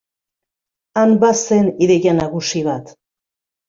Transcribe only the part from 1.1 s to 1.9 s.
bazen